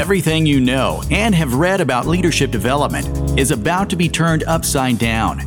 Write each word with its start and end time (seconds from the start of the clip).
Everything 0.00 0.46
you 0.46 0.60
know 0.60 1.02
and 1.10 1.34
have 1.34 1.52
read 1.52 1.82
about 1.82 2.06
leadership 2.06 2.50
development 2.50 3.38
is 3.38 3.50
about 3.50 3.90
to 3.90 3.96
be 3.96 4.08
turned 4.08 4.44
upside 4.44 4.98
down. 4.98 5.42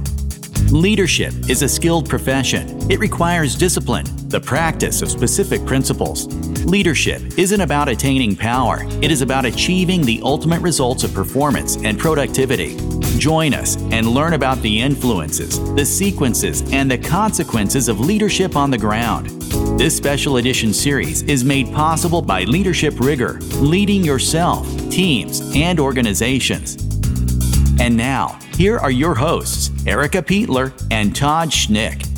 Leadership 0.69 1.33
is 1.49 1.63
a 1.63 1.67
skilled 1.67 2.07
profession. 2.07 2.69
It 2.91 2.99
requires 2.99 3.55
discipline, 3.55 4.05
the 4.29 4.39
practice 4.39 5.01
of 5.01 5.09
specific 5.09 5.65
principles. 5.65 6.27
Leadership 6.65 7.19
isn't 7.35 7.61
about 7.61 7.89
attaining 7.89 8.35
power, 8.35 8.85
it 9.01 9.09
is 9.09 9.23
about 9.23 9.45
achieving 9.45 10.03
the 10.03 10.21
ultimate 10.23 10.61
results 10.61 11.03
of 11.03 11.15
performance 11.15 11.77
and 11.77 11.97
productivity. 11.97 12.77
Join 13.17 13.55
us 13.55 13.75
and 13.91 14.07
learn 14.07 14.33
about 14.33 14.61
the 14.61 14.81
influences, 14.81 15.57
the 15.73 15.85
sequences, 15.85 16.61
and 16.71 16.91
the 16.91 16.99
consequences 16.99 17.87
of 17.87 17.99
leadership 17.99 18.55
on 18.55 18.69
the 18.69 18.77
ground. 18.77 19.42
This 19.77 19.97
special 19.97 20.37
edition 20.37 20.71
series 20.71 21.23
is 21.23 21.43
made 21.43 21.73
possible 21.73 22.21
by 22.21 22.43
Leadership 22.43 22.99
Rigor, 22.99 23.39
leading 23.55 24.03
yourself, 24.03 24.67
teams, 24.89 25.41
and 25.55 25.79
organizations. 25.79 26.75
And 27.79 27.97
now, 27.97 28.39
here 28.53 28.77
are 28.77 28.91
your 28.91 29.15
hosts, 29.15 29.71
Erica 29.87 30.21
Peitler 30.21 30.71
and 30.91 31.13
Todd 31.13 31.49
Schnick. 31.49 32.12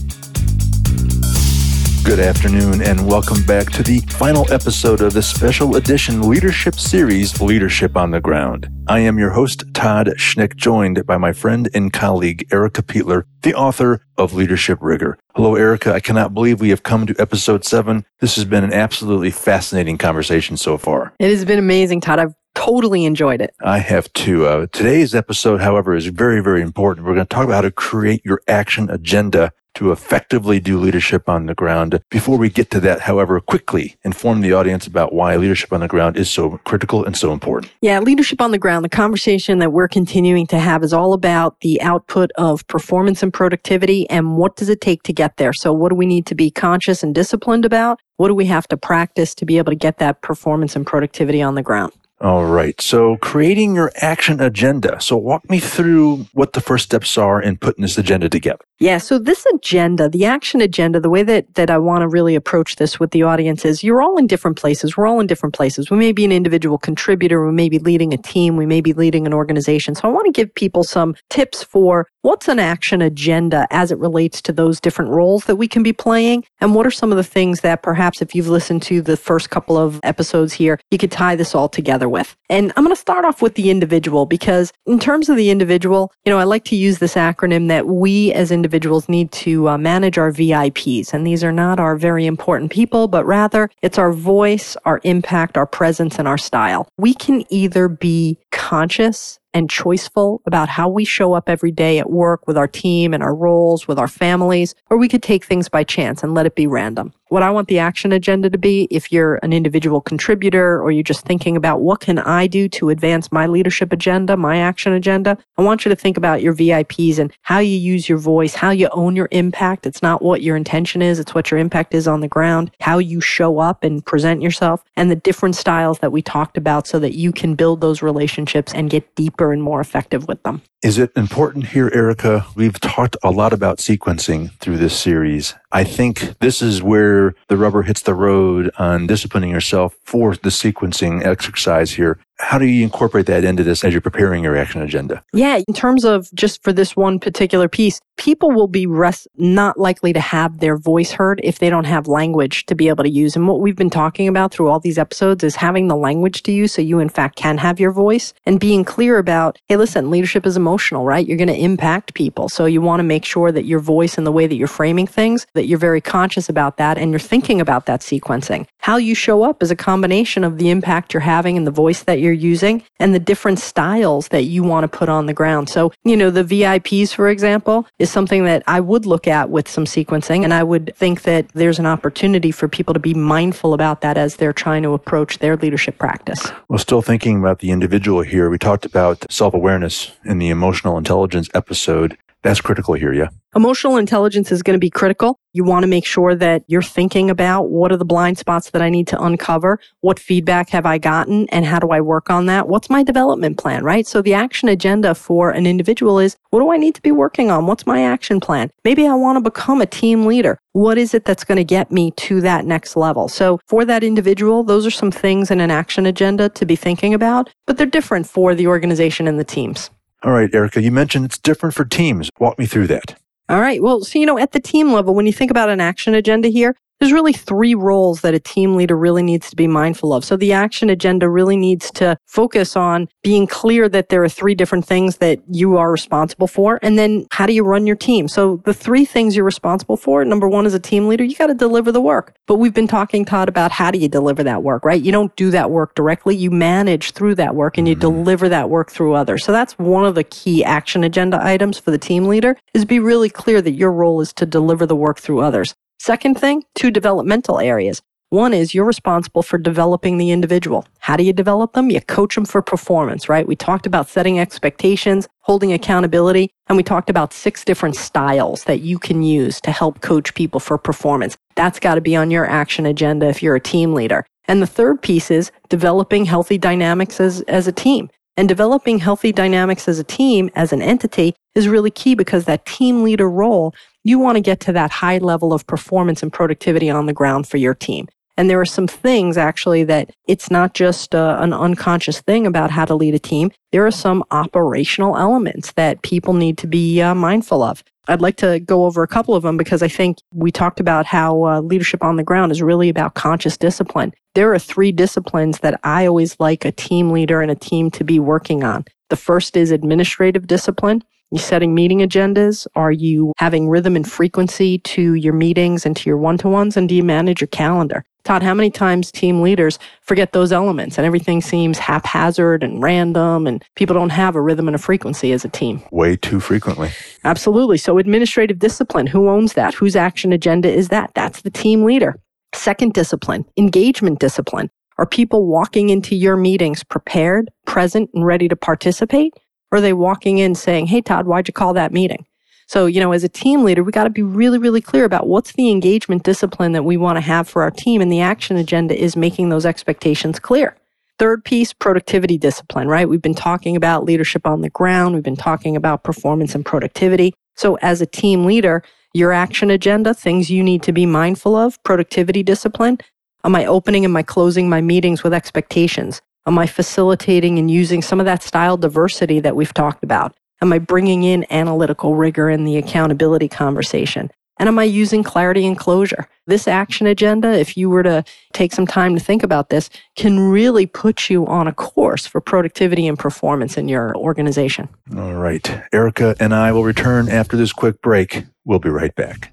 Good 2.05 2.19
afternoon, 2.19 2.83
and 2.83 3.07
welcome 3.07 3.41
back 3.45 3.71
to 3.71 3.81
the 3.81 3.99
final 4.01 4.45
episode 4.53 5.01
of 5.01 5.13
the 5.13 5.23
special 5.23 5.75
edition 5.75 6.29
leadership 6.29 6.75
series, 6.75 7.41
Leadership 7.41 7.97
on 7.97 8.11
the 8.11 8.21
Ground. 8.21 8.69
I 8.87 8.99
am 8.99 9.17
your 9.17 9.31
host, 9.31 9.63
Todd 9.73 10.13
Schnick, 10.15 10.55
joined 10.55 11.03
by 11.07 11.17
my 11.17 11.33
friend 11.33 11.67
and 11.73 11.91
colleague, 11.91 12.47
Erica 12.53 12.83
Peitler, 12.83 13.23
the 13.41 13.55
author 13.55 14.01
of 14.19 14.35
Leadership 14.35 14.77
Rigor. 14.81 15.17
Hello, 15.33 15.55
Erica. 15.55 15.95
I 15.95 15.99
cannot 15.99 16.35
believe 16.35 16.61
we 16.61 16.69
have 16.69 16.83
come 16.83 17.07
to 17.07 17.15
episode 17.17 17.65
seven. 17.65 18.05
This 18.19 18.35
has 18.35 18.45
been 18.45 18.63
an 18.63 18.71
absolutely 18.71 19.31
fascinating 19.31 19.97
conversation 19.97 20.57
so 20.57 20.77
far. 20.77 21.11
It 21.19 21.31
has 21.31 21.43
been 21.43 21.57
amazing, 21.57 22.01
Todd. 22.01 22.19
I've 22.19 22.35
totally 22.53 23.05
enjoyed 23.05 23.41
it. 23.41 23.55
I 23.63 23.79
have 23.79 24.13
too. 24.13 24.45
Uh, 24.45 24.67
today's 24.71 25.15
episode, 25.15 25.59
however, 25.59 25.95
is 25.95 26.05
very, 26.05 26.43
very 26.43 26.61
important. 26.61 27.07
We're 27.07 27.15
going 27.15 27.25
to 27.25 27.33
talk 27.33 27.45
about 27.45 27.55
how 27.55 27.61
to 27.61 27.71
create 27.71 28.21
your 28.23 28.41
action 28.47 28.91
agenda 28.91 29.51
to 29.75 29.91
effectively 29.91 30.59
do 30.59 30.79
leadership 30.79 31.29
on 31.29 31.45
the 31.45 31.53
ground. 31.53 32.01
Before 32.09 32.37
we 32.37 32.49
get 32.49 32.71
to 32.71 32.79
that, 32.81 33.01
however, 33.01 33.39
quickly 33.39 33.95
inform 34.03 34.41
the 34.41 34.53
audience 34.53 34.87
about 34.87 35.13
why 35.13 35.35
leadership 35.35 35.71
on 35.71 35.81
the 35.81 35.87
ground 35.87 36.17
is 36.17 36.29
so 36.29 36.59
critical 36.65 37.05
and 37.05 37.15
so 37.15 37.31
important. 37.31 37.71
Yeah, 37.81 37.99
leadership 37.99 38.41
on 38.41 38.51
the 38.51 38.57
ground, 38.57 38.83
the 38.83 38.89
conversation 38.89 39.59
that 39.59 39.71
we're 39.71 39.87
continuing 39.87 40.47
to 40.47 40.59
have 40.59 40.83
is 40.83 40.93
all 40.93 41.13
about 41.13 41.59
the 41.61 41.81
output 41.81 42.31
of 42.37 42.65
performance 42.67 43.21
and 43.21 43.33
productivity 43.33 44.09
and 44.09 44.37
what 44.37 44.55
does 44.55 44.69
it 44.69 44.81
take 44.81 45.03
to 45.03 45.13
get 45.13 45.37
there. 45.37 45.53
So 45.53 45.71
what 45.71 45.89
do 45.89 45.95
we 45.95 46.05
need 46.05 46.25
to 46.27 46.35
be 46.35 46.49
conscious 46.49 47.03
and 47.03 47.13
disciplined 47.13 47.65
about? 47.65 47.99
What 48.17 48.29
do 48.29 48.35
we 48.35 48.45
have 48.45 48.67
to 48.69 48.77
practice 48.77 49.35
to 49.35 49.45
be 49.45 49.57
able 49.57 49.71
to 49.71 49.77
get 49.77 49.99
that 49.99 50.21
performance 50.21 50.75
and 50.75 50.85
productivity 50.85 51.41
on 51.41 51.55
the 51.55 51.61
ground? 51.61 51.91
All 52.21 52.45
right. 52.45 52.79
So 52.79 53.17
creating 53.17 53.75
your 53.75 53.91
action 53.97 54.39
agenda. 54.39 55.01
So 55.01 55.17
walk 55.17 55.49
me 55.49 55.59
through 55.59 56.27
what 56.33 56.53
the 56.53 56.61
first 56.61 56.85
steps 56.85 57.17
are 57.17 57.41
in 57.41 57.57
putting 57.57 57.81
this 57.81 57.97
agenda 57.97 58.29
together. 58.29 58.63
Yeah. 58.79 58.97
So 58.97 59.17
this 59.17 59.45
agenda, 59.53 60.09
the 60.09 60.25
action 60.25 60.59
agenda, 60.59 60.99
the 60.99 61.09
way 61.09 61.23
that, 61.23 61.53
that 61.53 61.69
I 61.69 61.77
want 61.77 62.01
to 62.01 62.09
really 62.09 62.35
approach 62.35 62.75
this 62.75 62.99
with 62.99 63.11
the 63.11 63.23
audience 63.23 63.63
is 63.63 63.85
you're 63.85 64.01
all 64.01 64.17
in 64.17 64.27
different 64.27 64.57
places. 64.57 64.97
We're 64.97 65.07
all 65.07 65.21
in 65.21 65.27
different 65.27 65.55
places. 65.55 65.89
We 65.89 65.97
may 65.97 66.11
be 66.11 66.25
an 66.25 66.33
individual 66.33 66.77
contributor. 66.77 67.45
We 67.45 67.53
may 67.53 67.69
be 67.69 67.79
leading 67.79 68.13
a 68.13 68.17
team. 68.17 68.57
We 68.57 68.65
may 68.65 68.81
be 68.81 68.91
leading 68.91 69.25
an 69.25 69.33
organization. 69.33 69.95
So 69.95 70.09
I 70.09 70.11
want 70.11 70.25
to 70.25 70.31
give 70.33 70.53
people 70.53 70.83
some 70.83 71.15
tips 71.29 71.63
for 71.63 72.07
what's 72.21 72.49
an 72.49 72.59
action 72.59 73.01
agenda 73.01 73.65
as 73.69 73.91
it 73.91 73.97
relates 73.97 74.41
to 74.41 74.51
those 74.51 74.81
different 74.81 75.11
roles 75.11 75.45
that 75.45 75.55
we 75.55 75.69
can 75.69 75.81
be 75.81 75.93
playing. 75.93 76.43
And 76.59 76.75
what 76.75 76.85
are 76.85 76.91
some 76.91 77.13
of 77.13 77.17
the 77.17 77.23
things 77.23 77.61
that 77.61 77.81
perhaps 77.81 78.21
if 78.21 78.35
you've 78.35 78.49
listened 78.49 78.81
to 78.83 79.01
the 79.01 79.15
first 79.15 79.51
couple 79.51 79.77
of 79.77 80.01
episodes 80.03 80.51
here, 80.51 80.81
you 80.91 80.97
could 80.97 81.11
tie 81.11 81.37
this 81.37 81.55
all 81.55 81.69
together 81.69 82.09
with. 82.09 82.35
And 82.49 82.73
I'm 82.75 82.83
going 82.83 82.95
to 82.95 82.99
start 82.99 83.23
off 83.23 83.41
with 83.41 83.55
the 83.55 83.69
individual 83.69 84.25
because 84.25 84.73
in 84.85 84.99
terms 84.99 85.29
of 85.29 85.37
the 85.37 85.49
individual, 85.49 86.11
you 86.25 86.31
know, 86.31 86.39
I 86.39 86.43
like 86.43 86.65
to 86.65 86.75
use 86.75 86.99
this 86.99 87.13
acronym 87.13 87.69
that 87.69 87.87
we 87.87 88.33
as 88.33 88.51
individuals 88.51 88.64
individuals 88.65 89.07
need 89.07 89.31
to 89.31 89.69
uh, 89.69 89.77
manage 89.77 90.17
our 90.17 90.31
VIPs. 90.31 91.13
And 91.13 91.25
these 91.25 91.43
are 91.43 91.51
not 91.51 91.79
our 91.79 91.95
very 91.95 92.25
important 92.25 92.71
people, 92.71 93.07
but 93.07 93.23
rather 93.23 93.69
it's 93.83 93.99
our 93.99 94.11
voice, 94.11 94.75
our 94.85 94.99
impact, 95.03 95.55
our 95.55 95.67
presence, 95.67 96.17
and 96.17 96.27
our 96.27 96.39
style. 96.39 96.87
We 96.97 97.13
can 97.13 97.43
either 97.51 97.87
be 97.87 98.39
conscious 98.51 99.37
and 99.53 99.69
choiceful 99.69 100.39
about 100.47 100.67
how 100.67 100.89
we 100.89 101.05
show 101.05 101.33
up 101.33 101.47
every 101.47 101.71
day 101.71 101.99
at 101.99 102.09
work 102.09 102.47
with 102.47 102.57
our 102.57 102.67
team 102.67 103.13
and 103.13 103.21
our 103.21 103.35
roles, 103.35 103.87
with 103.87 103.99
our 103.99 104.07
families, 104.07 104.73
or 104.89 104.97
we 104.97 105.07
could 105.07 105.21
take 105.21 105.45
things 105.45 105.69
by 105.69 105.83
chance 105.83 106.23
and 106.23 106.33
let 106.33 106.47
it 106.47 106.55
be 106.55 106.65
random. 106.65 107.13
What 107.35 107.43
I 107.43 107.51
want 107.51 107.67
the 107.67 107.79
action 107.79 108.13
agenda 108.13 108.49
to 108.49 108.57
be, 108.57 108.87
if 108.89 109.11
you're 109.11 109.41
an 109.43 109.51
individual 109.51 109.99
contributor 109.99 110.81
or 110.81 110.89
you're 110.89 111.03
just 111.03 111.25
thinking 111.25 111.57
about 111.57 111.81
what 111.81 111.99
can 111.99 112.17
I 112.17 112.47
do 112.47 112.69
to 112.69 112.91
advance 112.91 113.29
my 113.29 113.45
leadership 113.45 113.91
agenda, 113.91 114.37
my 114.37 114.59
action 114.59 114.93
agenda, 114.93 115.37
I 115.57 115.61
want 115.61 115.83
you 115.83 115.89
to 115.89 115.97
think 115.97 116.15
about 116.15 116.41
your 116.41 116.53
VIPs 116.53 117.19
and 117.19 117.33
how 117.41 117.59
you 117.59 117.77
use 117.77 118.07
your 118.07 118.19
voice, 118.19 118.55
how 118.55 118.69
you 118.69 118.87
own 118.93 119.17
your 119.17 119.27
impact. 119.31 119.85
It's 119.85 120.01
not 120.01 120.21
what 120.21 120.43
your 120.43 120.55
intention 120.55 121.01
is, 121.01 121.19
it's 121.19 121.35
what 121.35 121.51
your 121.51 121.59
impact 121.59 121.93
is 121.93 122.07
on 122.07 122.21
the 122.21 122.29
ground, 122.29 122.71
how 122.79 122.99
you 122.99 123.19
show 123.19 123.59
up 123.59 123.83
and 123.83 124.05
present 124.05 124.41
yourself, 124.41 124.85
and 124.95 125.11
the 125.11 125.17
different 125.17 125.57
styles 125.57 125.99
that 125.99 126.13
we 126.13 126.21
talked 126.21 126.55
about 126.55 126.87
so 126.87 126.99
that 126.99 127.15
you 127.15 127.33
can 127.33 127.53
build 127.53 127.81
those 127.81 128.01
relationships 128.01 128.73
and 128.73 128.89
get 128.89 129.13
deeper 129.15 129.51
and 129.51 129.61
more 129.61 129.81
effective 129.81 130.25
with 130.29 130.41
them. 130.43 130.61
Is 130.85 130.99
it 130.99 131.11
important 131.15 131.65
here, 131.65 131.89
Erica? 131.93 132.45
We've 132.55 132.79
talked 132.79 133.17
a 133.23 133.31
lot 133.31 133.53
about 133.53 133.79
sequencing 133.79 134.51
through 134.59 134.77
this 134.77 134.95
series. 134.95 135.55
I 135.75 135.83
think 135.83 136.39
this 136.39 136.61
is 136.61 136.81
where 136.81 137.35
the 137.49 137.57
rubber 137.57 137.81
hits 137.81 138.01
the 138.01 138.13
road 138.13 138.71
on 138.77 139.07
disciplining 139.07 139.49
yourself 139.49 139.93
for 140.05 140.33
the 140.33 140.47
sequencing 140.47 141.21
exercise 141.25 141.91
here. 141.91 142.17
How 142.37 142.57
do 142.57 142.65
you 142.65 142.83
incorporate 142.83 143.27
that 143.27 143.45
into 143.45 143.63
this 143.63 143.83
as 143.83 143.93
you're 143.93 144.01
preparing 144.01 144.43
your 144.43 144.57
action 144.57 144.81
agenda? 144.81 145.23
Yeah, 145.33 145.61
in 145.67 145.73
terms 145.73 146.03
of 146.03 146.29
just 146.33 146.61
for 146.63 146.73
this 146.73 146.95
one 146.95 147.19
particular 147.19 147.69
piece, 147.69 148.01
people 148.17 148.51
will 148.51 148.67
be 148.67 148.85
rest, 148.85 149.27
not 149.37 149.79
likely 149.79 150.13
to 150.13 150.19
have 150.19 150.59
their 150.59 150.77
voice 150.77 151.11
heard 151.11 151.39
if 151.43 151.59
they 151.59 151.69
don't 151.69 151.85
have 151.85 152.07
language 152.07 152.65
to 152.65 152.75
be 152.75 152.87
able 152.87 153.03
to 153.03 153.09
use. 153.09 153.35
And 153.35 153.47
what 153.47 153.61
we've 153.61 153.75
been 153.75 153.89
talking 153.89 154.27
about 154.27 154.51
through 154.51 154.69
all 154.69 154.79
these 154.79 154.97
episodes 154.97 155.43
is 155.43 155.55
having 155.55 155.87
the 155.87 155.95
language 155.95 156.43
to 156.43 156.51
use 156.51 156.73
so 156.73 156.81
you, 156.81 156.99
in 156.99 157.09
fact, 157.09 157.35
can 157.35 157.57
have 157.57 157.79
your 157.79 157.91
voice 157.91 158.33
and 158.45 158.59
being 158.59 158.83
clear 158.83 159.17
about, 159.17 159.57
hey, 159.67 159.77
listen, 159.77 160.09
leadership 160.09 160.45
is 160.45 160.57
emotional, 160.57 161.05
right? 161.05 161.27
You're 161.27 161.37
going 161.37 161.47
to 161.47 161.55
impact 161.55 162.13
people. 162.13 162.49
So 162.49 162.65
you 162.65 162.81
want 162.81 162.99
to 162.99 163.03
make 163.03 163.25
sure 163.25 163.51
that 163.51 163.65
your 163.65 163.79
voice 163.79 164.17
and 164.17 164.27
the 164.27 164.31
way 164.31 164.47
that 164.47 164.55
you're 164.55 164.67
framing 164.67 165.07
things, 165.07 165.45
that 165.53 165.67
you're 165.67 165.79
very 165.79 166.01
conscious 166.01 166.49
about 166.49 166.77
that 166.77 166.97
and 166.97 167.11
you're 167.11 167.19
thinking 167.19 167.61
about 167.61 167.85
that 167.85 168.01
sequencing. 168.01 168.65
How 168.79 168.97
you 168.97 169.15
show 169.15 169.43
up 169.43 169.63
is 169.63 169.71
a 169.71 169.75
combination 169.75 170.43
of 170.43 170.57
the 170.57 170.69
impact 170.69 171.13
you're 171.13 171.21
having 171.21 171.57
and 171.57 171.65
the 171.65 171.71
voice 171.71 172.03
that 172.03 172.19
you're 172.19 172.24
using 172.33 172.83
and 172.99 173.13
the 173.13 173.19
different 173.19 173.59
styles 173.59 174.29
that 174.29 174.43
you 174.43 174.63
want 174.63 174.83
to 174.83 174.97
put 174.97 175.09
on 175.09 175.25
the 175.25 175.33
ground. 175.33 175.69
So, 175.69 175.91
you 176.03 176.15
know, 176.17 176.29
the 176.29 176.43
VIPs, 176.43 177.13
for 177.13 177.29
example, 177.29 177.87
is 177.99 178.09
something 178.09 178.45
that 178.45 178.63
I 178.67 178.79
would 178.79 179.05
look 179.05 179.27
at 179.27 179.49
with 179.49 179.67
some 179.67 179.85
sequencing. 179.85 180.43
And 180.43 180.53
I 180.53 180.63
would 180.63 180.93
think 180.95 181.23
that 181.23 181.47
there's 181.49 181.79
an 181.79 181.85
opportunity 181.85 182.51
for 182.51 182.67
people 182.67 182.93
to 182.93 182.99
be 182.99 183.13
mindful 183.13 183.73
about 183.73 184.01
that 184.01 184.17
as 184.17 184.37
they're 184.37 184.53
trying 184.53 184.83
to 184.83 184.93
approach 184.93 185.39
their 185.39 185.57
leadership 185.57 185.97
practice. 185.97 186.51
Well, 186.69 186.79
still 186.79 187.01
thinking 187.01 187.39
about 187.39 187.59
the 187.59 187.71
individual 187.71 188.21
here, 188.21 188.49
we 188.49 188.57
talked 188.57 188.85
about 188.85 189.25
self 189.31 189.53
awareness 189.53 190.11
in 190.23 190.39
the 190.39 190.49
emotional 190.49 190.97
intelligence 190.97 191.49
episode. 191.53 192.17
That's 192.45 192.61
critical 192.61 192.93
here, 192.93 193.11
yeah? 193.11 193.29
Emotional 193.55 193.97
intelligence 193.97 194.51
is 194.51 194.61
going 194.61 194.75
to 194.75 194.79
be 194.79 194.91
critical. 194.91 195.39
You 195.53 195.63
want 195.63 195.81
to 195.81 195.87
make 195.87 196.05
sure 196.05 196.35
that 196.35 196.63
you're 196.67 196.83
thinking 196.83 197.31
about 197.31 197.71
what 197.71 197.91
are 197.91 197.97
the 197.97 198.05
blind 198.05 198.37
spots 198.37 198.69
that 198.69 198.83
I 198.83 198.89
need 198.91 199.07
to 199.07 199.19
uncover? 199.19 199.79
What 200.01 200.19
feedback 200.19 200.69
have 200.69 200.85
I 200.85 200.99
gotten? 200.99 201.49
And 201.49 201.65
how 201.65 201.79
do 201.79 201.89
I 201.89 202.01
work 202.01 202.29
on 202.29 202.45
that? 202.45 202.67
What's 202.67 202.87
my 202.87 203.01
development 203.01 203.57
plan, 203.57 203.83
right? 203.83 204.05
So 204.05 204.21
the 204.21 204.35
action 204.35 204.69
agenda 204.69 205.15
for 205.15 205.49
an 205.49 205.65
individual 205.65 206.19
is 206.19 206.37
what 206.51 206.59
do 206.59 206.71
I 206.71 206.77
need 206.77 206.93
to 206.93 207.01
be 207.01 207.11
working 207.11 207.49
on? 207.49 207.65
What's 207.65 207.87
my 207.87 208.03
action 208.03 208.39
plan? 208.39 208.69
Maybe 208.83 209.07
I 209.07 209.15
want 209.15 209.37
to 209.37 209.41
become 209.41 209.81
a 209.81 209.87
team 209.87 210.27
leader. 210.27 210.59
What 210.73 210.99
is 210.99 211.15
it 211.15 211.25
that's 211.25 211.45
going 211.45 211.57
to 211.57 211.63
get 211.63 211.91
me 211.91 212.11
to 212.11 212.41
that 212.41 212.63
next 212.63 212.95
level? 212.95 213.27
So 213.27 213.59
for 213.65 213.85
that 213.85 214.03
individual, 214.03 214.63
those 214.63 214.85
are 214.85 214.91
some 214.91 215.09
things 215.09 215.49
in 215.49 215.61
an 215.61 215.71
action 215.71 216.05
agenda 216.05 216.49
to 216.49 216.65
be 216.67 216.75
thinking 216.75 217.15
about, 217.15 217.49
but 217.65 217.79
they're 217.79 217.87
different 217.87 218.29
for 218.29 218.53
the 218.53 218.67
organization 218.67 219.27
and 219.27 219.39
the 219.39 219.43
teams. 219.43 219.89
All 220.23 220.31
right, 220.31 220.53
Erica, 220.53 220.81
you 220.81 220.91
mentioned 220.91 221.25
it's 221.25 221.37
different 221.37 221.75
for 221.75 221.85
teams. 221.85 222.29
Walk 222.39 222.57
me 222.57 222.65
through 222.65 222.87
that. 222.87 223.19
All 223.47 223.61
right. 223.61 223.81
Well, 223.81 224.01
so, 224.01 224.17
you 224.17 224.25
know, 224.25 224.39
at 224.39 224.53
the 224.53 224.59
team 224.59 224.91
level, 224.91 225.13
when 225.13 225.27
you 225.27 225.33
think 225.33 225.51
about 225.51 225.69
an 225.69 225.79
action 225.79 226.15
agenda 226.15 226.47
here, 226.47 226.75
there's 226.99 227.11
really 227.11 227.33
three 227.33 227.75
roles 227.75 228.21
that 228.21 228.33
a 228.33 228.39
team 228.39 228.75
leader 228.75 228.97
really 228.97 229.23
needs 229.23 229.49
to 229.49 229.55
be 229.55 229.67
mindful 229.67 230.13
of. 230.13 230.23
So 230.23 230.37
the 230.37 230.53
action 230.53 230.89
agenda 230.89 231.29
really 231.29 231.57
needs 231.57 231.91
to 231.91 232.17
focus 232.25 232.75
on 232.75 233.07
being 233.23 233.47
clear 233.47 233.89
that 233.89 234.09
there 234.09 234.23
are 234.23 234.29
three 234.29 234.55
different 234.55 234.85
things 234.85 235.17
that 235.17 235.39
you 235.49 235.77
are 235.77 235.91
responsible 235.91 236.47
for. 236.47 236.79
And 236.81 236.97
then 236.97 237.27
how 237.31 237.45
do 237.45 237.53
you 237.53 237.63
run 237.63 237.85
your 237.85 237.95
team? 237.95 238.27
So 238.27 238.61
the 238.65 238.73
three 238.73 239.05
things 239.05 239.35
you're 239.35 239.45
responsible 239.45 239.97
for, 239.97 240.23
number 240.23 240.47
one, 240.47 240.65
as 240.65 240.73
a 240.73 240.79
team 240.79 241.07
leader, 241.07 241.23
you 241.23 241.35
got 241.35 241.47
to 241.47 241.53
deliver 241.53 241.91
the 241.91 242.01
work. 242.01 242.35
But 242.47 242.55
we've 242.55 242.73
been 242.73 242.87
talking, 242.87 243.25
Todd, 243.25 243.49
about 243.49 243.71
how 243.71 243.91
do 243.91 243.99
you 243.99 244.07
deliver 244.07 244.43
that 244.43 244.63
work, 244.63 244.85
right? 244.85 245.01
You 245.01 245.11
don't 245.11 245.35
do 245.35 245.51
that 245.51 245.71
work 245.71 245.95
directly. 245.95 246.35
You 246.35 246.51
manage 246.51 247.11
through 247.11 247.35
that 247.35 247.55
work 247.55 247.77
and 247.77 247.87
you 247.87 247.95
mm-hmm. 247.95 248.01
deliver 248.01 248.49
that 248.49 248.69
work 248.69 248.91
through 248.91 249.13
others. 249.13 249.43
So 249.43 249.51
that's 249.51 249.77
one 249.77 250.05
of 250.05 250.15
the 250.15 250.23
key 250.23 250.63
action 250.63 251.03
agenda 251.03 251.43
items 251.43 251.77
for 251.77 251.91
the 251.91 251.97
team 251.97 252.25
leader 252.25 252.57
is 252.73 252.85
be 252.85 252.99
really 252.99 253.29
clear 253.29 253.61
that 253.61 253.71
your 253.71 253.91
role 253.91 254.21
is 254.21 254.31
to 254.33 254.45
deliver 254.45 254.85
the 254.85 254.95
work 254.95 255.19
through 255.19 255.41
others. 255.41 255.75
Second 256.05 256.35
thing, 256.39 256.63
two 256.75 256.91
developmental 256.91 257.57
areas. 257.57 258.03
One 258.29 258.53
is 258.53 258.75
you're 258.75 258.85
responsible 258.85 259.41
for 259.41 259.57
developing 259.57 260.19
the 260.19 260.29
individual. 260.29 260.85
How 260.99 261.17
do 261.17 261.23
you 261.23 261.33
develop 261.33 261.73
them? 261.73 261.89
You 261.89 261.99
coach 261.99 262.35
them 262.35 262.45
for 262.45 262.61
performance, 262.61 263.27
right? 263.27 263.47
We 263.47 263.55
talked 263.55 263.87
about 263.87 264.07
setting 264.07 264.39
expectations, 264.39 265.27
holding 265.39 265.73
accountability, 265.73 266.51
and 266.67 266.77
we 266.77 266.83
talked 266.83 267.09
about 267.09 267.33
six 267.33 267.65
different 267.65 267.95
styles 267.95 268.65
that 268.65 268.81
you 268.81 268.99
can 268.99 269.23
use 269.23 269.59
to 269.61 269.71
help 269.71 270.01
coach 270.01 270.35
people 270.35 270.59
for 270.59 270.77
performance. 270.77 271.37
That's 271.55 271.79
got 271.79 271.95
to 271.95 272.01
be 272.01 272.15
on 272.15 272.29
your 272.29 272.45
action 272.45 272.85
agenda 272.85 273.25
if 273.25 273.41
you're 273.41 273.55
a 273.55 273.59
team 273.59 273.95
leader. 273.95 274.27
And 274.47 274.61
the 274.61 274.67
third 274.67 275.01
piece 275.01 275.31
is 275.31 275.51
developing 275.69 276.25
healthy 276.25 276.59
dynamics 276.59 277.19
as, 277.19 277.41
as 277.47 277.65
a 277.65 277.71
team. 277.71 278.11
And 278.37 278.47
developing 278.47 278.99
healthy 278.99 279.31
dynamics 279.31 279.87
as 279.87 279.97
a 279.97 280.03
team, 280.03 280.51
as 280.53 280.71
an 280.71 280.83
entity, 280.83 281.33
is 281.55 281.67
really 281.67 281.91
key 281.91 282.15
because 282.15 282.45
that 282.45 282.65
team 282.65 283.03
leader 283.03 283.29
role, 283.29 283.73
you 284.03 284.19
want 284.19 284.35
to 284.35 284.41
get 284.41 284.59
to 284.61 284.73
that 284.73 284.91
high 284.91 285.17
level 285.17 285.53
of 285.53 285.65
performance 285.65 286.21
and 286.21 286.31
productivity 286.31 286.89
on 286.89 287.05
the 287.05 287.13
ground 287.13 287.47
for 287.47 287.57
your 287.57 287.73
team. 287.73 288.07
And 288.37 288.49
there 288.49 288.59
are 288.59 288.65
some 288.65 288.87
things 288.87 289.37
actually 289.37 289.85
that 289.85 290.11
it's 290.27 290.51
not 290.51 290.73
just 290.73 291.15
uh, 291.15 291.37
an 291.39 291.53
unconscious 291.53 292.19
thing 292.21 292.45
about 292.45 292.69
how 292.69 292.83
to 292.85 292.93
lead 292.93 293.15
a 293.15 293.19
team. 293.19 293.49
There 293.71 293.85
are 293.85 293.91
some 293.91 294.23
operational 294.31 295.17
elements 295.17 295.71
that 295.73 296.01
people 296.01 296.33
need 296.33 296.57
to 296.59 296.67
be 296.67 297.01
uh, 297.01 297.15
mindful 297.15 297.63
of. 297.63 297.83
I'd 298.07 298.21
like 298.21 298.35
to 298.37 298.59
go 298.59 298.85
over 298.85 299.01
a 299.03 299.07
couple 299.07 299.35
of 299.35 299.43
them 299.43 299.57
because 299.57 299.81
I 299.81 299.87
think 299.87 300.17
we 300.31 300.51
talked 300.51 300.79
about 300.79 301.05
how 301.05 301.43
uh, 301.45 301.61
leadership 301.61 302.03
on 302.03 302.17
the 302.17 302.23
ground 302.23 302.51
is 302.51 302.61
really 302.61 302.89
about 302.89 303.15
conscious 303.15 303.57
discipline. 303.57 304.13
There 304.35 304.53
are 304.53 304.59
three 304.59 304.91
disciplines 304.91 305.59
that 305.59 305.79
I 305.83 306.05
always 306.05 306.35
like 306.39 306.65
a 306.65 306.71
team 306.71 307.11
leader 307.11 307.41
and 307.41 307.49
a 307.49 307.55
team 307.55 307.89
to 307.91 308.03
be 308.03 308.19
working 308.19 308.63
on. 308.63 308.85
The 309.09 309.15
first 309.15 309.55
is 309.57 309.71
administrative 309.71 310.45
discipline. 310.45 311.03
You 311.35 311.39
setting 311.39 311.75
meeting 311.75 311.99
agendas? 311.99 312.65
Are 312.75 312.93
you 312.93 313.33
having 313.35 313.67
rhythm 313.67 313.97
and 313.97 314.09
frequency 314.09 314.77
to 314.77 315.15
your 315.15 315.33
meetings 315.33 315.85
and 315.85 315.93
to 315.97 316.09
your 316.09 316.17
one 316.17 316.37
to 316.37 316.47
ones? 316.47 316.77
And 316.77 316.87
do 316.87 316.95
you 316.95 317.03
manage 317.03 317.41
your 317.41 317.49
calendar? 317.49 318.05
Todd, 318.23 318.41
how 318.41 318.53
many 318.53 318.71
times 318.71 319.11
team 319.11 319.41
leaders 319.41 319.77
forget 319.99 320.31
those 320.31 320.53
elements 320.53 320.97
and 320.97 321.05
everything 321.05 321.41
seems 321.41 321.77
haphazard 321.77 322.63
and 322.63 322.81
random 322.81 323.47
and 323.47 323.61
people 323.75 323.93
don't 323.93 324.11
have 324.11 324.37
a 324.37 324.41
rhythm 324.41 324.69
and 324.69 324.75
a 324.75 324.77
frequency 324.77 325.33
as 325.33 325.43
a 325.43 325.49
team? 325.49 325.83
Way 325.91 326.15
too 326.15 326.39
frequently. 326.39 326.91
Absolutely. 327.25 327.79
So, 327.79 327.97
administrative 327.97 328.57
discipline, 328.57 329.05
who 329.05 329.27
owns 329.27 329.55
that? 329.55 329.73
Whose 329.73 329.97
action 329.97 330.31
agenda 330.31 330.71
is 330.71 330.87
that? 330.87 331.11
That's 331.15 331.41
the 331.41 331.51
team 331.51 331.83
leader. 331.83 332.15
Second 332.53 332.93
discipline, 332.93 333.43
engagement 333.57 334.19
discipline. 334.19 334.69
Are 334.97 335.05
people 335.05 335.45
walking 335.45 335.89
into 335.89 336.15
your 336.15 336.37
meetings 336.37 336.81
prepared, 336.81 337.51
present, 337.65 338.09
and 338.13 338.25
ready 338.25 338.47
to 338.47 338.55
participate? 338.55 339.33
Or 339.75 339.79
are 339.79 339.81
they 339.81 339.91
walking 339.91 340.37
in 340.37 340.55
saying, 340.55 340.87
Hey, 340.87 341.01
Todd, 341.01 341.25
why'd 341.25 341.49
you 341.49 341.53
call 341.53 341.73
that 341.73 341.91
meeting? 341.91 342.25
So, 342.65 342.85
you 342.85 343.01
know, 343.01 343.11
as 343.11 343.25
a 343.25 343.29
team 343.29 343.65
leader, 343.65 343.83
we 343.83 343.91
got 343.91 344.05
to 344.05 344.09
be 344.09 344.21
really, 344.21 344.57
really 344.57 344.79
clear 344.79 345.03
about 345.03 345.27
what's 345.27 345.51
the 345.51 345.69
engagement 345.69 346.23
discipline 346.23 346.71
that 346.71 346.83
we 346.83 346.95
want 346.95 347.17
to 347.17 347.21
have 347.21 347.49
for 347.49 347.61
our 347.61 347.71
team. 347.71 347.99
And 347.99 348.09
the 348.09 348.21
action 348.21 348.55
agenda 348.55 348.97
is 348.97 349.17
making 349.17 349.49
those 349.49 349.65
expectations 349.65 350.39
clear. 350.39 350.77
Third 351.19 351.43
piece, 351.43 351.73
productivity 351.73 352.37
discipline, 352.37 352.87
right? 352.87 353.09
We've 353.09 353.21
been 353.21 353.35
talking 353.35 353.75
about 353.75 354.05
leadership 354.05 354.47
on 354.47 354.61
the 354.61 354.69
ground. 354.69 355.13
We've 355.13 355.23
been 355.23 355.35
talking 355.35 355.75
about 355.75 356.05
performance 356.05 356.55
and 356.55 356.65
productivity. 356.65 357.33
So 357.57 357.75
as 357.81 358.01
a 358.01 358.05
team 358.05 358.45
leader, 358.45 358.81
your 359.13 359.33
action 359.33 359.69
agenda, 359.69 360.13
things 360.13 360.49
you 360.49 360.63
need 360.63 360.83
to 360.83 360.93
be 360.93 361.05
mindful 361.05 361.53
of, 361.53 361.83
productivity 361.83 362.43
discipline. 362.43 362.97
Am 363.43 363.53
I 363.55 363.65
opening 363.65 364.05
and 364.05 364.13
my 364.13 364.23
closing 364.23 364.69
my 364.69 364.79
meetings 364.79 365.21
with 365.21 365.33
expectations? 365.33 366.21
Am 366.47 366.59
I 366.59 366.67
facilitating 366.67 367.57
and 367.57 367.71
using 367.71 368.03
some 368.03 368.19
of 368.19 368.27
that 368.27 368.43
style 368.43 368.77
diversity 368.77 369.39
that 369.39 369.55
we've 369.55 369.73
talked 369.73 370.03
about? 370.03 370.35
Am 370.61 370.71
I 370.71 370.77
bringing 370.77 371.23
in 371.23 371.43
analytical 371.49 372.13
rigor 372.13 372.51
in 372.51 372.65
the 372.65 372.77
accountability 372.77 373.47
conversation? 373.47 374.29
And 374.59 374.69
am 374.69 374.77
I 374.77 374.83
using 374.83 375.23
clarity 375.23 375.65
and 375.65 375.75
closure? 375.75 376.27
This 376.45 376.67
action 376.67 377.07
agenda, 377.07 377.51
if 377.51 377.75
you 377.75 377.89
were 377.89 378.03
to 378.03 378.23
take 378.53 378.73
some 378.73 378.85
time 378.85 379.15
to 379.15 379.19
think 379.19 379.41
about 379.41 379.69
this, 379.69 379.89
can 380.15 380.39
really 380.39 380.85
put 380.85 381.31
you 381.31 381.47
on 381.47 381.67
a 381.67 381.73
course 381.73 382.27
for 382.27 382.39
productivity 382.39 383.07
and 383.07 383.17
performance 383.17 383.75
in 383.75 383.89
your 383.89 384.15
organization. 384.15 384.87
All 385.17 385.33
right. 385.33 385.67
Erica 385.91 386.35
and 386.39 386.53
I 386.53 386.71
will 386.71 386.83
return 386.83 387.27
after 387.27 387.57
this 387.57 387.73
quick 387.73 388.03
break. 388.03 388.43
We'll 388.65 388.77
be 388.77 388.89
right 388.89 389.15
back. 389.15 389.51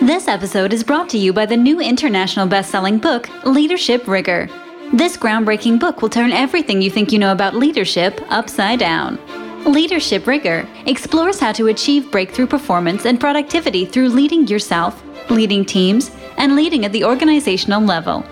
This 0.00 0.26
episode 0.26 0.72
is 0.72 0.82
brought 0.82 1.10
to 1.10 1.18
you 1.18 1.34
by 1.34 1.44
the 1.44 1.56
new 1.56 1.80
international 1.80 2.46
best-selling 2.46 2.96
book, 2.96 3.28
Leadership 3.44 4.08
Rigor. 4.08 4.48
This 4.92 5.16
groundbreaking 5.16 5.80
book 5.80 6.00
will 6.00 6.08
turn 6.08 6.30
everything 6.30 6.80
you 6.80 6.90
think 6.90 7.10
you 7.10 7.18
know 7.18 7.32
about 7.32 7.56
leadership 7.56 8.20
upside 8.28 8.78
down. 8.78 9.18
Leadership 9.64 10.28
Rigor 10.28 10.66
explores 10.86 11.40
how 11.40 11.50
to 11.52 11.66
achieve 11.66 12.12
breakthrough 12.12 12.46
performance 12.46 13.04
and 13.04 13.18
productivity 13.18 13.84
through 13.84 14.10
leading 14.10 14.46
yourself, 14.46 15.02
leading 15.28 15.64
teams, 15.64 16.12
and 16.36 16.54
leading 16.54 16.84
at 16.84 16.92
the 16.92 17.04
organizational 17.04 17.82
level. 17.82 18.24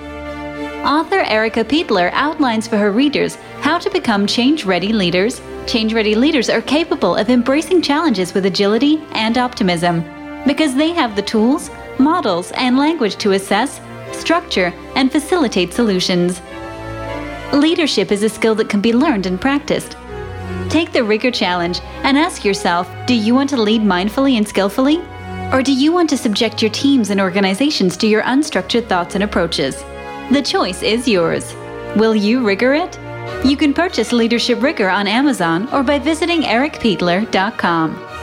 Author 0.87 1.23
Erica 1.23 1.65
Peitler 1.65 2.12
outlines 2.12 2.69
for 2.69 2.77
her 2.77 2.93
readers 2.93 3.35
how 3.61 3.77
to 3.79 3.91
become 3.91 4.25
change 4.25 4.65
ready 4.65 4.93
leaders. 4.93 5.43
Change 5.67 5.93
ready 5.93 6.15
leaders 6.15 6.49
are 6.49 6.62
capable 6.62 7.17
of 7.17 7.31
embracing 7.31 7.83
challenges 7.83 8.33
with 8.33 8.47
agility 8.47 9.03
and 9.11 9.39
optimism 9.39 10.05
because 10.47 10.77
they 10.77 10.91
have 10.91 11.17
the 11.17 11.23
tools, 11.23 11.69
models, 11.99 12.53
and 12.53 12.79
language 12.79 13.17
to 13.17 13.33
assess, 13.33 13.81
structure, 14.25 14.73
and 14.97 15.12
facilitate 15.12 15.75
solutions. 15.75 16.41
Leadership 17.53 18.11
is 18.11 18.23
a 18.23 18.29
skill 18.29 18.55
that 18.55 18.71
can 18.71 18.81
be 18.81 18.94
learned 18.94 19.26
and 19.26 19.38
practiced. 19.38 19.99
Take 20.71 20.93
the 20.93 21.05
Rigor 21.05 21.31
Challenge 21.31 21.79
and 22.03 22.17
ask 22.17 22.43
yourself 22.44 22.91
do 23.06 23.15
you 23.15 23.35
want 23.35 23.50
to 23.50 23.61
lead 23.61 23.82
mindfully 23.82 24.38
and 24.38 24.49
skillfully? 24.49 24.99
Or 25.53 25.62
do 25.62 25.73
you 25.73 25.93
want 25.93 26.09
to 26.11 26.17
subject 26.17 26.62
your 26.62 26.71
teams 26.71 27.11
and 27.11 27.21
organizations 27.21 27.99
to 27.99 28.06
your 28.06 28.23
unstructured 28.23 28.88
thoughts 28.88 29.15
and 29.15 29.23
approaches? 29.23 29.76
The 30.31 30.43
choice 30.43 30.82
is 30.82 31.06
yours. 31.06 31.55
Will 31.97 32.17
you 32.17 32.44
rigor 32.44 32.73
it? 32.73 32.99
You 33.44 33.56
can 33.56 33.75
purchase 33.75 34.11
Leadership 34.11 34.62
Rigor 34.62 34.88
on 34.88 35.06
Amazon 35.06 35.69
or 35.73 35.82
by 35.82 35.99
visiting 35.99 36.43
ericpeitler.com. 36.43 38.13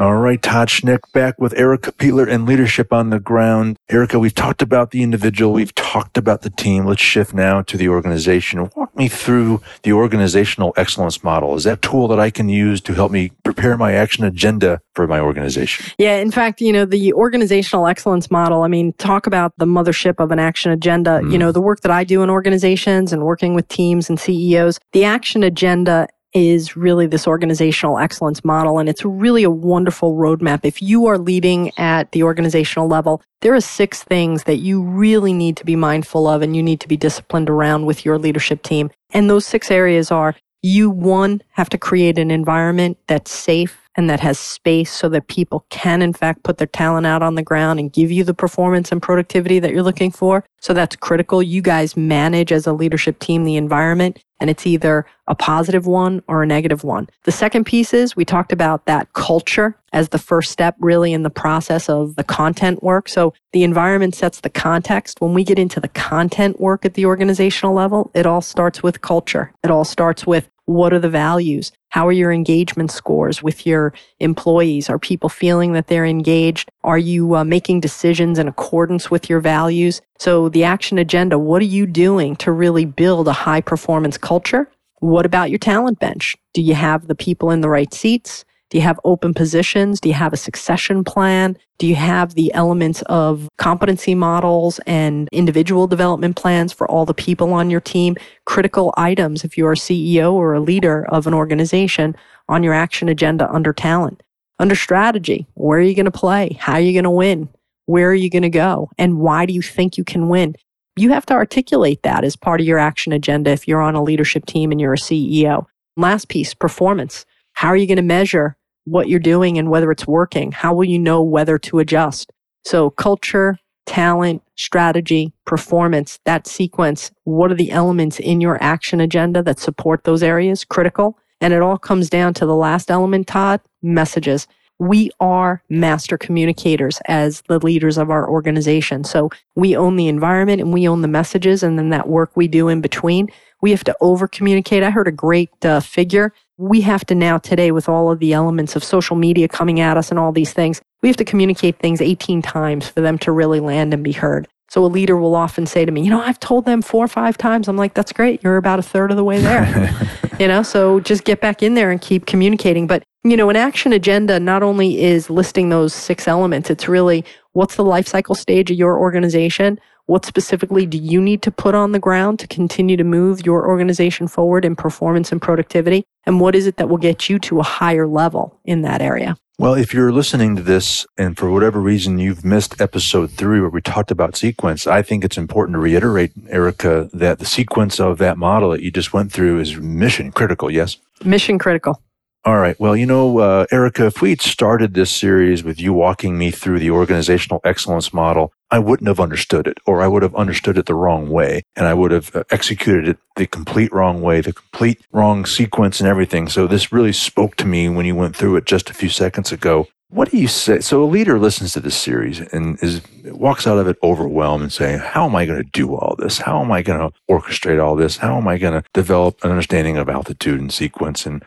All 0.00 0.16
right, 0.16 0.40
Todd 0.40 0.68
Schnick 0.68 1.00
back 1.12 1.38
with 1.38 1.52
Erica 1.58 1.92
Peitler 1.92 2.26
and 2.26 2.46
Leadership 2.46 2.90
on 2.90 3.10
the 3.10 3.20
Ground. 3.20 3.76
Erica, 3.90 4.18
we've 4.18 4.34
talked 4.34 4.62
about 4.62 4.92
the 4.92 5.02
individual, 5.02 5.52
we've 5.52 5.74
talked 5.74 6.16
about 6.16 6.40
the 6.40 6.48
team. 6.48 6.86
Let's 6.86 7.02
shift 7.02 7.34
now 7.34 7.60
to 7.60 7.76
the 7.76 7.90
organization. 7.90 8.70
Walk 8.74 8.96
me 8.96 9.08
through 9.08 9.60
the 9.82 9.92
organizational 9.92 10.72
excellence 10.78 11.22
model. 11.22 11.54
Is 11.54 11.64
that 11.64 11.82
tool 11.82 12.08
that 12.08 12.18
I 12.18 12.30
can 12.30 12.48
use 12.48 12.80
to 12.80 12.94
help 12.94 13.12
me 13.12 13.32
prepare 13.44 13.76
my 13.76 13.92
action 13.92 14.24
agenda 14.24 14.80
for 14.94 15.06
my 15.06 15.20
organization? 15.20 15.92
Yeah, 15.98 16.16
in 16.16 16.30
fact, 16.30 16.62
you 16.62 16.72
know, 16.72 16.86
the 16.86 17.12
organizational 17.12 17.86
excellence 17.86 18.30
model, 18.30 18.62
I 18.62 18.68
mean, 18.68 18.94
talk 18.94 19.26
about 19.26 19.52
the 19.58 19.66
mothership 19.66 20.14
of 20.16 20.30
an 20.30 20.38
action 20.38 20.72
agenda. 20.72 21.20
Mm. 21.22 21.32
You 21.32 21.36
know, 21.36 21.52
the 21.52 21.60
work 21.60 21.80
that 21.80 21.92
I 21.92 22.04
do 22.04 22.22
in 22.22 22.30
organizations 22.30 23.12
and 23.12 23.22
working 23.22 23.52
with 23.52 23.68
teams 23.68 24.08
and 24.08 24.18
CEOs, 24.18 24.80
the 24.92 25.04
action 25.04 25.42
agenda 25.42 26.08
is 26.32 26.76
really 26.76 27.06
this 27.06 27.26
organizational 27.26 27.98
excellence 27.98 28.44
model. 28.44 28.78
And 28.78 28.88
it's 28.88 29.04
really 29.04 29.42
a 29.42 29.50
wonderful 29.50 30.16
roadmap. 30.16 30.60
If 30.64 30.80
you 30.80 31.06
are 31.06 31.18
leading 31.18 31.72
at 31.78 32.12
the 32.12 32.22
organizational 32.22 32.88
level, 32.88 33.22
there 33.40 33.54
are 33.54 33.60
six 33.60 34.02
things 34.02 34.44
that 34.44 34.58
you 34.58 34.82
really 34.82 35.32
need 35.32 35.56
to 35.56 35.64
be 35.64 35.76
mindful 35.76 36.26
of 36.28 36.42
and 36.42 36.54
you 36.54 36.62
need 36.62 36.80
to 36.80 36.88
be 36.88 36.96
disciplined 36.96 37.50
around 37.50 37.86
with 37.86 38.04
your 38.04 38.18
leadership 38.18 38.62
team. 38.62 38.90
And 39.12 39.28
those 39.28 39.46
six 39.46 39.70
areas 39.70 40.10
are 40.10 40.36
you, 40.62 40.90
one, 40.90 41.42
have 41.50 41.70
to 41.70 41.78
create 41.78 42.18
an 42.18 42.30
environment 42.30 42.98
that's 43.06 43.32
safe 43.32 43.88
and 44.00 44.08
that 44.08 44.20
has 44.20 44.38
space 44.38 44.90
so 44.90 45.10
that 45.10 45.28
people 45.28 45.66
can, 45.68 46.00
in 46.00 46.14
fact, 46.14 46.42
put 46.42 46.56
their 46.56 46.66
talent 46.66 47.06
out 47.06 47.22
on 47.22 47.34
the 47.34 47.42
ground 47.42 47.78
and 47.78 47.92
give 47.92 48.10
you 48.10 48.24
the 48.24 48.32
performance 48.32 48.90
and 48.90 49.02
productivity 49.02 49.58
that 49.58 49.72
you're 49.72 49.82
looking 49.82 50.10
for. 50.10 50.42
So 50.60 50.72
that's 50.72 50.96
critical. 50.96 51.42
You 51.42 51.60
guys 51.60 51.98
manage 51.98 52.50
as 52.50 52.66
a 52.66 52.72
leadership 52.72 53.18
team 53.18 53.44
the 53.44 53.56
environment 53.56 54.24
and 54.40 54.48
it's 54.48 54.66
either 54.66 55.04
a 55.28 55.34
positive 55.34 55.86
one 55.86 56.22
or 56.26 56.42
a 56.42 56.46
negative 56.46 56.82
one. 56.82 57.08
The 57.24 57.32
second 57.32 57.64
piece 57.64 57.92
is 57.92 58.16
we 58.16 58.24
talked 58.24 58.52
about 58.52 58.86
that 58.86 59.12
culture 59.12 59.76
as 59.92 60.08
the 60.08 60.18
first 60.18 60.50
step 60.50 60.76
really 60.80 61.12
in 61.12 61.22
the 61.22 61.28
process 61.30 61.90
of 61.90 62.16
the 62.16 62.24
content 62.24 62.82
work. 62.82 63.06
So 63.06 63.34
the 63.52 63.64
environment 63.64 64.14
sets 64.14 64.40
the 64.40 64.48
context. 64.48 65.20
When 65.20 65.34
we 65.34 65.44
get 65.44 65.58
into 65.58 65.78
the 65.78 65.88
content 65.88 66.58
work 66.58 66.86
at 66.86 66.94
the 66.94 67.04
organizational 67.04 67.74
level, 67.74 68.10
it 68.14 68.24
all 68.24 68.40
starts 68.40 68.82
with 68.82 69.02
culture. 69.02 69.52
It 69.62 69.70
all 69.70 69.84
starts 69.84 70.26
with 70.26 70.48
what 70.64 70.92
are 70.94 70.98
the 70.98 71.10
values? 71.10 71.72
How 71.90 72.06
are 72.06 72.12
your 72.12 72.32
engagement 72.32 72.90
scores 72.90 73.42
with 73.42 73.66
your 73.66 73.92
employees? 74.20 74.88
Are 74.88 74.98
people 74.98 75.28
feeling 75.28 75.72
that 75.72 75.88
they're 75.88 76.06
engaged? 76.06 76.70
Are 76.84 76.98
you 76.98 77.36
uh, 77.36 77.44
making 77.44 77.80
decisions 77.80 78.38
in 78.38 78.48
accordance 78.48 79.10
with 79.10 79.28
your 79.28 79.40
values? 79.40 80.00
So 80.18 80.48
the 80.48 80.64
action 80.64 80.98
agenda, 80.98 81.38
what 81.38 81.60
are 81.62 81.66
you 81.66 81.86
doing 81.86 82.36
to 82.36 82.52
really 82.52 82.84
build 82.84 83.26
a 83.26 83.32
high 83.32 83.60
performance 83.60 84.16
culture? 84.16 84.70
What 85.00 85.26
about 85.26 85.50
your 85.50 85.58
talent 85.58 85.98
bench? 85.98 86.36
Do 86.54 86.62
you 86.62 86.74
have 86.74 87.08
the 87.08 87.14
people 87.14 87.50
in 87.50 87.60
the 87.60 87.68
right 87.68 87.92
seats? 87.92 88.44
Do 88.70 88.78
you 88.78 88.82
have 88.82 89.00
open 89.04 89.34
positions? 89.34 90.00
Do 90.00 90.08
you 90.08 90.14
have 90.14 90.32
a 90.32 90.36
succession 90.36 91.02
plan? 91.02 91.58
Do 91.78 91.88
you 91.88 91.96
have 91.96 92.34
the 92.34 92.54
elements 92.54 93.02
of 93.06 93.48
competency 93.58 94.14
models 94.14 94.78
and 94.86 95.28
individual 95.32 95.88
development 95.88 96.36
plans 96.36 96.72
for 96.72 96.88
all 96.88 97.04
the 97.04 97.12
people 97.12 97.52
on 97.52 97.68
your 97.68 97.80
team? 97.80 98.16
Critical 98.46 98.94
items 98.96 99.42
if 99.42 99.58
you're 99.58 99.72
a 99.72 99.76
CEO 99.76 100.32
or 100.32 100.54
a 100.54 100.60
leader 100.60 101.04
of 101.08 101.26
an 101.26 101.34
organization 101.34 102.14
on 102.48 102.62
your 102.62 102.72
action 102.72 103.08
agenda 103.08 103.50
under 103.52 103.72
talent. 103.72 104.22
Under 104.60 104.76
strategy, 104.76 105.48
where 105.54 105.80
are 105.80 105.82
you 105.82 105.94
going 105.96 106.04
to 106.04 106.12
play? 106.12 106.56
How 106.60 106.74
are 106.74 106.80
you 106.80 106.92
going 106.92 107.04
to 107.04 107.10
win? 107.10 107.48
Where 107.86 108.10
are 108.10 108.14
you 108.14 108.30
going 108.30 108.42
to 108.42 108.50
go? 108.50 108.90
And 108.98 109.18
why 109.18 109.46
do 109.46 109.52
you 109.52 109.62
think 109.62 109.98
you 109.98 110.04
can 110.04 110.28
win? 110.28 110.54
You 110.94 111.10
have 111.10 111.26
to 111.26 111.34
articulate 111.34 112.04
that 112.04 112.22
as 112.22 112.36
part 112.36 112.60
of 112.60 112.66
your 112.66 112.78
action 112.78 113.12
agenda 113.12 113.50
if 113.50 113.66
you're 113.66 113.80
on 113.80 113.96
a 113.96 114.02
leadership 114.02 114.46
team 114.46 114.70
and 114.70 114.80
you're 114.80 114.94
a 114.94 114.98
CEO. 114.98 115.66
Last 115.96 116.28
piece, 116.28 116.54
performance. 116.54 117.26
How 117.54 117.68
are 117.68 117.76
you 117.76 117.88
going 117.88 117.96
to 117.96 118.02
measure 118.02 118.56
what 118.84 119.08
you're 119.08 119.20
doing 119.20 119.58
and 119.58 119.70
whether 119.70 119.90
it's 119.90 120.06
working? 120.06 120.52
How 120.52 120.74
will 120.74 120.84
you 120.84 120.98
know 120.98 121.22
whether 121.22 121.58
to 121.58 121.78
adjust? 121.78 122.32
So 122.64 122.90
culture, 122.90 123.56
talent, 123.86 124.42
strategy, 124.56 125.32
performance, 125.46 126.20
that 126.24 126.46
sequence. 126.46 127.10
What 127.24 127.50
are 127.50 127.56
the 127.56 127.70
elements 127.70 128.20
in 128.20 128.40
your 128.40 128.62
action 128.62 129.00
agenda 129.00 129.42
that 129.42 129.58
support 129.58 130.04
those 130.04 130.22
areas? 130.22 130.64
Critical. 130.64 131.18
And 131.40 131.52
it 131.52 131.62
all 131.62 131.78
comes 131.78 132.10
down 132.10 132.34
to 132.34 132.46
the 132.46 132.54
last 132.54 132.90
element, 132.90 133.26
Todd, 133.26 133.60
messages. 133.82 134.46
We 134.78 135.10
are 135.20 135.62
master 135.68 136.16
communicators 136.16 137.00
as 137.06 137.42
the 137.48 137.58
leaders 137.58 137.98
of 137.98 138.10
our 138.10 138.28
organization. 138.28 139.04
So 139.04 139.30
we 139.54 139.76
own 139.76 139.96
the 139.96 140.08
environment 140.08 140.60
and 140.60 140.72
we 140.72 140.88
own 140.88 141.02
the 141.02 141.08
messages 141.08 141.62
and 141.62 141.78
then 141.78 141.90
that 141.90 142.08
work 142.08 142.30
we 142.34 142.48
do 142.48 142.68
in 142.68 142.80
between. 142.80 143.28
We 143.60 143.72
have 143.72 143.84
to 143.84 143.96
over 144.00 144.26
communicate. 144.26 144.82
I 144.82 144.90
heard 144.90 145.08
a 145.08 145.12
great 145.12 145.64
uh, 145.64 145.80
figure. 145.80 146.32
We 146.60 146.82
have 146.82 147.06
to 147.06 147.14
now 147.14 147.38
today 147.38 147.72
with 147.72 147.88
all 147.88 148.10
of 148.10 148.18
the 148.18 148.34
elements 148.34 148.76
of 148.76 148.84
social 148.84 149.16
media 149.16 149.48
coming 149.48 149.80
at 149.80 149.96
us 149.96 150.10
and 150.10 150.18
all 150.18 150.30
these 150.30 150.52
things, 150.52 150.82
we 151.00 151.08
have 151.08 151.16
to 151.16 151.24
communicate 151.24 151.78
things 151.78 152.02
18 152.02 152.42
times 152.42 152.86
for 152.86 153.00
them 153.00 153.16
to 153.20 153.32
really 153.32 153.60
land 153.60 153.94
and 153.94 154.04
be 154.04 154.12
heard. 154.12 154.46
So 154.68 154.84
a 154.84 154.86
leader 154.86 155.16
will 155.16 155.34
often 155.34 155.64
say 155.64 155.86
to 155.86 155.90
me, 155.90 156.02
you 156.02 156.10
know, 156.10 156.20
I've 156.20 156.38
told 156.38 156.66
them 156.66 156.82
four 156.82 157.02
or 157.02 157.08
five 157.08 157.38
times. 157.38 157.66
I'm 157.66 157.78
like, 157.78 157.94
that's 157.94 158.12
great. 158.12 158.44
You're 158.44 158.58
about 158.58 158.78
a 158.78 158.82
third 158.82 159.10
of 159.10 159.16
the 159.16 159.24
way 159.24 159.40
there. 159.40 159.90
you 160.38 160.46
know, 160.46 160.62
so 160.62 161.00
just 161.00 161.24
get 161.24 161.40
back 161.40 161.62
in 161.62 161.76
there 161.76 161.90
and 161.90 161.98
keep 161.98 162.26
communicating. 162.26 162.86
But, 162.86 163.04
you 163.24 163.38
know, 163.38 163.48
an 163.48 163.56
action 163.56 163.94
agenda 163.94 164.38
not 164.38 164.62
only 164.62 165.00
is 165.00 165.30
listing 165.30 165.70
those 165.70 165.94
six 165.94 166.28
elements, 166.28 166.68
it's 166.68 166.86
really 166.86 167.24
what's 167.52 167.76
the 167.76 167.84
life 167.84 168.06
cycle 168.06 168.34
stage 168.34 168.70
of 168.70 168.76
your 168.76 168.98
organization? 168.98 169.80
What 170.04 170.26
specifically 170.26 170.84
do 170.84 170.98
you 170.98 171.22
need 171.22 171.40
to 171.40 171.50
put 171.50 171.74
on 171.74 171.92
the 171.92 171.98
ground 171.98 172.38
to 172.40 172.46
continue 172.46 172.98
to 172.98 173.04
move 173.04 173.46
your 173.46 173.66
organization 173.66 174.28
forward 174.28 174.66
in 174.66 174.76
performance 174.76 175.32
and 175.32 175.40
productivity? 175.40 176.04
And 176.26 176.40
what 176.40 176.54
is 176.54 176.66
it 176.66 176.76
that 176.76 176.88
will 176.88 176.98
get 176.98 177.28
you 177.28 177.38
to 177.40 177.60
a 177.60 177.64
higher 177.64 178.06
level 178.06 178.58
in 178.64 178.82
that 178.82 179.00
area? 179.00 179.36
Well, 179.58 179.74
if 179.74 179.92
you're 179.92 180.10
listening 180.10 180.56
to 180.56 180.62
this 180.62 181.06
and 181.18 181.36
for 181.36 181.50
whatever 181.50 181.80
reason 181.80 182.18
you've 182.18 182.46
missed 182.46 182.80
episode 182.80 183.30
three 183.30 183.60
where 183.60 183.68
we 183.68 183.82
talked 183.82 184.10
about 184.10 184.34
sequence, 184.34 184.86
I 184.86 185.02
think 185.02 185.22
it's 185.22 185.36
important 185.36 185.74
to 185.74 185.80
reiterate, 185.80 186.32
Erica, 186.48 187.10
that 187.12 187.40
the 187.40 187.44
sequence 187.44 188.00
of 188.00 188.16
that 188.18 188.38
model 188.38 188.70
that 188.70 188.82
you 188.82 188.90
just 188.90 189.12
went 189.12 189.30
through 189.30 189.60
is 189.60 189.76
mission 189.76 190.32
critical, 190.32 190.70
yes? 190.70 190.96
Mission 191.24 191.58
critical. 191.58 192.00
All 192.42 192.58
right. 192.58 192.78
Well, 192.80 192.96
you 192.96 193.04
know, 193.04 193.38
uh, 193.38 193.66
Erica, 193.70 194.06
if 194.06 194.22
we'd 194.22 194.40
started 194.40 194.94
this 194.94 195.10
series 195.10 195.62
with 195.62 195.78
you 195.78 195.92
walking 195.92 196.38
me 196.38 196.50
through 196.50 196.78
the 196.78 196.90
organizational 196.90 197.60
excellence 197.64 198.14
model, 198.14 198.54
I 198.70 198.78
wouldn't 198.78 199.08
have 199.08 199.20
understood 199.20 199.66
it, 199.66 199.76
or 199.84 200.00
I 200.00 200.08
would 200.08 200.22
have 200.22 200.34
understood 200.34 200.78
it 200.78 200.86
the 200.86 200.94
wrong 200.94 201.28
way, 201.28 201.64
and 201.76 201.86
I 201.86 201.92
would 201.92 202.12
have 202.12 202.34
uh, 202.34 202.44
executed 202.50 203.06
it 203.08 203.18
the 203.36 203.46
complete 203.46 203.92
wrong 203.92 204.22
way, 204.22 204.40
the 204.40 204.54
complete 204.54 205.02
wrong 205.12 205.44
sequence 205.44 206.00
and 206.00 206.08
everything. 206.08 206.48
So 206.48 206.66
this 206.66 206.92
really 206.92 207.12
spoke 207.12 207.56
to 207.56 207.66
me 207.66 207.90
when 207.90 208.06
you 208.06 208.14
went 208.14 208.34
through 208.34 208.56
it 208.56 208.64
just 208.64 208.88
a 208.88 208.94
few 208.94 209.10
seconds 209.10 209.52
ago. 209.52 209.88
What 210.10 210.28
do 210.30 210.38
you 210.38 210.48
say? 210.48 210.80
So 210.80 211.04
a 211.04 211.06
leader 211.06 211.38
listens 211.38 211.72
to 211.74 211.80
this 211.80 211.96
series 211.96 212.40
and 212.40 212.82
is 212.82 213.00
walks 213.26 213.64
out 213.64 213.78
of 213.78 213.86
it 213.86 213.96
overwhelmed 214.02 214.62
and 214.62 214.72
saying, 214.72 214.98
"How 214.98 215.26
am 215.26 215.36
I 215.36 215.46
going 215.46 215.62
to 215.62 215.70
do 215.70 215.94
all 215.94 216.16
this? 216.18 216.38
How 216.38 216.60
am 216.60 216.72
I 216.72 216.82
going 216.82 216.98
to 216.98 217.16
orchestrate 217.30 217.80
all 217.80 217.94
this? 217.94 218.16
How 218.16 218.36
am 218.36 218.48
I 218.48 218.58
going 218.58 218.72
to 218.72 218.82
develop 218.92 219.42
an 219.44 219.50
understanding 219.50 219.96
of 219.96 220.08
altitude 220.08 220.60
and 220.60 220.72
sequence 220.72 221.26
and 221.26 221.44